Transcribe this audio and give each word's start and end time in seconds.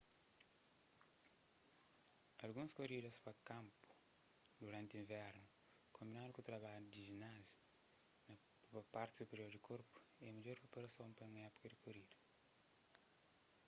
alguns 2.45 2.71
koridas 2.79 3.17
pa 3.25 3.31
kanpu 3.49 3.89
duranti 4.61 4.93
invernu 5.01 5.47
konbinadu 5.97 6.31
ku 6.35 6.41
trabalhu 6.49 6.87
di 6.91 6.99
jináziu 7.09 7.57
pa 8.73 8.79
parti 8.93 9.15
superior 9.19 9.49
di 9.53 9.61
korpu 9.69 9.99
é 10.25 10.27
midjor 10.35 10.57
priparason 10.61 11.11
pa 11.17 11.23
un 11.29 11.35
épuka 11.47 11.67
di 11.71 11.77
korida 11.85 12.17